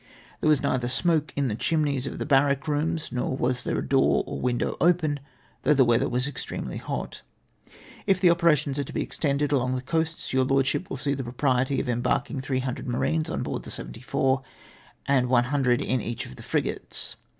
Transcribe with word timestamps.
There 0.39 0.49
was 0.49 0.63
neither 0.63 0.87
smoke 0.87 1.31
in 1.35 1.47
the 1.47 1.53
chimneys 1.53 2.07
of 2.07 2.17
the 2.17 2.25
barrack 2.25 2.67
rooms, 2.67 3.11
nor 3.11 3.37
was 3.37 3.61
there 3.61 3.77
a 3.77 3.87
door 3.87 4.23
or 4.25 4.41
window 4.41 4.75
open, 4.81 5.19
though 5.61 5.75
the 5.75 5.85
weather 5.85 6.09
was 6.09 6.27
extremely 6.27 6.77
hot. 6.77 7.21
"If 8.07 8.19
the 8.19 8.31
operations 8.31 8.79
are 8.79 8.83
to 8.83 8.93
be 8.93 9.03
extended 9.03 9.51
along 9.51 9.75
the 9.75 9.81
coasts, 9.83 10.33
your 10.33 10.43
Lordship 10.43 10.89
will 10.89 10.97
see 10.97 11.13
the 11.13 11.23
propriety 11.23 11.79
of 11.79 11.87
embarking 11.87 12.41
300 12.41 12.87
marines 12.87 13.29
on 13.29 13.43
board 13.43 13.61
the 13.61 13.69
seventy 13.69 14.01
four, 14.01 14.41
and 15.05 15.29
100 15.29 15.81
in 15.83 16.01
each 16.01 16.25
of 16.25 16.35
the 16.35 16.41
frigates. 16.41 17.15